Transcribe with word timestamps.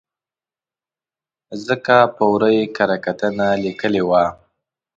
ځکه 1.65 1.95
په 2.15 2.23
ور 2.31 2.43
ه 2.47 2.51
یې 2.57 2.65
کره 2.75 2.97
کتنه 3.05 3.47
لیکلې 3.63 4.03
وه. 4.09 4.23